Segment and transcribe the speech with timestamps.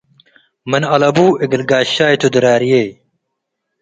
[0.69, 2.71] ምን አለቡ እግል ጋሻይ ቱ ድራርዬ